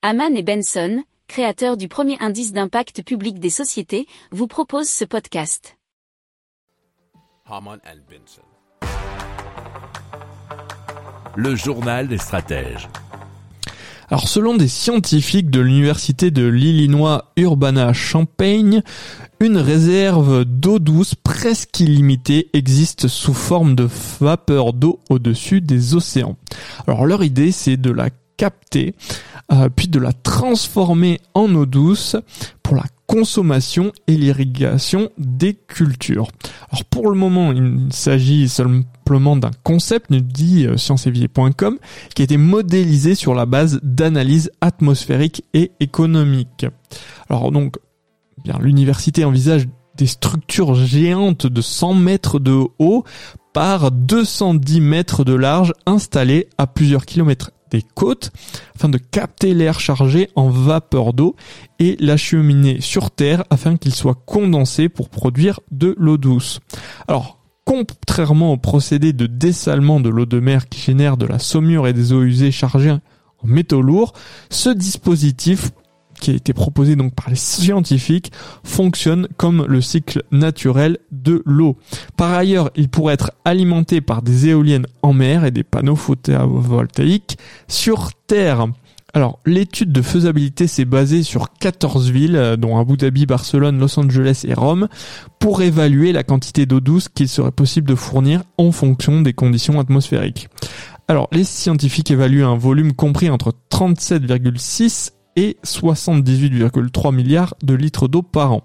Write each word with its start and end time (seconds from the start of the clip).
Haman 0.00 0.36
et 0.36 0.44
Benson, 0.44 1.02
créateurs 1.26 1.76
du 1.76 1.88
premier 1.88 2.16
indice 2.20 2.52
d'impact 2.52 3.02
public 3.02 3.40
des 3.40 3.50
sociétés, 3.50 4.06
vous 4.30 4.46
proposent 4.46 4.88
ce 4.88 5.04
podcast. 5.04 5.76
Haman 7.46 7.80
and 7.84 7.98
Benson. 8.08 8.42
Le 11.34 11.56
journal 11.56 12.06
des 12.06 12.18
stratèges. 12.18 12.88
Alors 14.08 14.28
selon 14.28 14.54
des 14.54 14.68
scientifiques 14.68 15.50
de 15.50 15.58
l'université 15.58 16.30
de 16.30 16.46
l'Illinois 16.46 17.32
Urbana-Champaign, 17.36 18.84
une 19.40 19.56
réserve 19.56 20.44
d'eau 20.44 20.78
douce 20.78 21.16
presque 21.16 21.80
illimitée 21.80 22.50
existe 22.52 23.08
sous 23.08 23.34
forme 23.34 23.74
de 23.74 23.88
vapeur 24.20 24.74
d'eau 24.74 25.00
au-dessus 25.10 25.60
des 25.60 25.96
océans. 25.96 26.36
Alors 26.86 27.04
leur 27.04 27.24
idée 27.24 27.50
c'est 27.50 27.76
de 27.76 27.90
la 27.90 28.10
capter, 28.38 28.94
euh, 29.52 29.68
puis 29.68 29.88
de 29.88 29.98
la 29.98 30.14
transformer 30.14 31.20
en 31.34 31.54
eau 31.54 31.66
douce 31.66 32.16
pour 32.62 32.76
la 32.76 32.84
consommation 33.06 33.92
et 34.06 34.16
l'irrigation 34.16 35.10
des 35.18 35.54
cultures. 35.54 36.28
Alors 36.70 36.84
pour 36.84 37.10
le 37.10 37.16
moment, 37.16 37.52
il 37.52 37.88
s'agit 37.90 38.48
simplement 38.48 39.36
d'un 39.36 39.50
concept, 39.64 40.10
nous 40.10 40.20
dit 40.20 40.66
euh, 40.66 40.76
scienceévier.com, 40.76 41.78
qui 42.14 42.22
a 42.22 42.24
été 42.24 42.36
modélisé 42.36 43.14
sur 43.14 43.34
la 43.34 43.46
base 43.46 43.80
d'analyses 43.82 44.50
atmosphériques 44.60 45.44
et 45.54 45.72
économiques. 45.80 46.66
Alors 47.28 47.50
donc, 47.50 47.76
bien 48.44 48.58
l'université 48.60 49.24
envisage 49.24 49.66
des 49.96 50.06
structures 50.06 50.74
géantes 50.74 51.46
de 51.46 51.60
100 51.60 51.94
mètres 51.94 52.38
de 52.38 52.62
haut 52.78 53.04
par 53.52 53.90
210 53.90 54.80
mètres 54.80 55.24
de 55.24 55.34
large 55.34 55.72
installées 55.86 56.48
à 56.58 56.66
plusieurs 56.66 57.06
kilomètres 57.06 57.50
des 57.70 57.82
côtes 57.82 58.30
afin 58.74 58.88
de 58.88 58.98
capter 58.98 59.54
l'air 59.54 59.80
chargé 59.80 60.30
en 60.34 60.48
vapeur 60.48 61.12
d'eau 61.12 61.36
et 61.78 61.96
l'acheminer 62.00 62.80
sur 62.80 63.10
Terre 63.10 63.44
afin 63.50 63.76
qu'il 63.76 63.94
soit 63.94 64.22
condensé 64.26 64.88
pour 64.88 65.08
produire 65.08 65.60
de 65.70 65.94
l'eau 65.98 66.16
douce. 66.16 66.60
Alors, 67.06 67.38
contrairement 67.64 68.52
au 68.52 68.56
procédé 68.56 69.12
de 69.12 69.26
dessalement 69.26 70.00
de 70.00 70.08
l'eau 70.08 70.26
de 70.26 70.40
mer 70.40 70.68
qui 70.68 70.80
génère 70.80 71.16
de 71.16 71.26
la 71.26 71.38
saumure 71.38 71.86
et 71.86 71.92
des 71.92 72.12
eaux 72.12 72.22
usées 72.22 72.50
chargées 72.50 72.90
en 72.90 73.00
métaux 73.44 73.82
lourds, 73.82 74.14
ce 74.50 74.70
dispositif 74.70 75.70
qui 76.18 76.30
a 76.30 76.34
été 76.34 76.52
proposé 76.52 76.96
donc 76.96 77.14
par 77.14 77.30
les 77.30 77.36
scientifiques 77.36 78.32
fonctionne 78.64 79.28
comme 79.36 79.64
le 79.66 79.80
cycle 79.80 80.22
naturel 80.30 80.98
de 81.12 81.42
l'eau. 81.46 81.76
Par 82.16 82.32
ailleurs, 82.32 82.70
il 82.76 82.88
pourrait 82.88 83.14
être 83.14 83.32
alimenté 83.44 84.00
par 84.00 84.22
des 84.22 84.48
éoliennes 84.48 84.86
en 85.02 85.12
mer 85.12 85.44
et 85.44 85.50
des 85.50 85.64
panneaux 85.64 85.96
photovoltaïques 85.96 87.38
sur 87.68 88.12
terre. 88.26 88.66
Alors, 89.14 89.38
l'étude 89.46 89.90
de 89.90 90.02
faisabilité 90.02 90.66
s'est 90.66 90.84
basée 90.84 91.22
sur 91.22 91.48
14 91.58 92.10
villes, 92.10 92.36
euh, 92.36 92.56
dont 92.56 92.78
Abu 92.78 92.96
Dhabi, 92.98 93.24
Barcelone, 93.24 93.78
Los 93.78 93.98
Angeles 93.98 94.44
et 94.46 94.52
Rome, 94.52 94.88
pour 95.38 95.62
évaluer 95.62 96.12
la 96.12 96.22
quantité 96.22 96.66
d'eau 96.66 96.80
douce 96.80 97.08
qu'il 97.08 97.28
serait 97.28 97.50
possible 97.50 97.88
de 97.88 97.94
fournir 97.94 98.42
en 98.58 98.70
fonction 98.70 99.22
des 99.22 99.32
conditions 99.32 99.80
atmosphériques. 99.80 100.48
Alors, 101.08 101.28
les 101.32 101.44
scientifiques 101.44 102.10
évaluent 102.10 102.44
un 102.44 102.56
volume 102.56 102.92
compris 102.92 103.30
entre 103.30 103.54
37,6 103.72 105.12
et 105.38 105.56
78,3 105.64 107.14
milliards 107.14 107.54
de 107.62 107.74
litres 107.74 108.08
d'eau 108.08 108.22
par 108.22 108.52
an. 108.52 108.62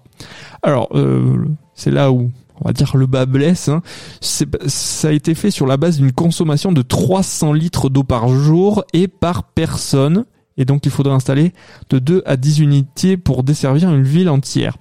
Alors, 0.60 0.88
euh, 0.94 1.46
c'est 1.74 1.92
là 1.92 2.10
où 2.10 2.32
on 2.60 2.68
va 2.68 2.72
dire 2.72 2.96
le 2.96 3.06
bas 3.06 3.26
blesse. 3.26 3.68
Hein. 3.68 3.80
Ça 4.20 5.08
a 5.08 5.12
été 5.12 5.36
fait 5.36 5.52
sur 5.52 5.66
la 5.66 5.76
base 5.76 5.98
d'une 5.98 6.12
consommation 6.12 6.72
de 6.72 6.82
300 6.82 7.52
litres 7.52 7.88
d'eau 7.88 8.02
par 8.02 8.28
jour 8.28 8.84
et 8.92 9.06
par 9.06 9.44
personne. 9.44 10.24
Et 10.56 10.64
donc 10.64 10.84
il 10.84 10.90
faudrait 10.90 11.14
installer 11.14 11.52
de 11.90 12.00
2 12.00 12.22
à 12.26 12.36
10 12.36 12.58
unités 12.60 13.16
pour 13.16 13.44
desservir 13.44 13.92
une 13.92 14.02
ville 14.02 14.28
entière. 14.28 14.76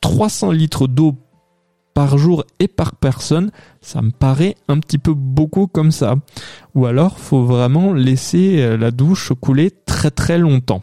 300 0.00 0.50
litres 0.50 0.86
d'eau 0.86 1.14
par 1.94 2.16
jour 2.18 2.44
et 2.58 2.68
par 2.68 2.96
personne, 2.96 3.50
ça 3.80 4.02
me 4.02 4.10
paraît 4.10 4.56
un 4.68 4.78
petit 4.80 4.98
peu 4.98 5.14
beaucoup 5.14 5.66
comme 5.66 5.92
ça. 5.92 6.16
Ou 6.74 6.86
alors, 6.86 7.18
faut 7.18 7.44
vraiment 7.44 7.92
laisser 7.92 8.60
euh, 8.60 8.76
la 8.76 8.90
douche 8.90 9.32
couler 9.40 9.70
très 9.86 10.10
très 10.10 10.38
longtemps. 10.38 10.82